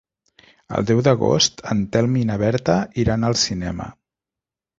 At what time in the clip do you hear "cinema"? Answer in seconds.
3.45-3.89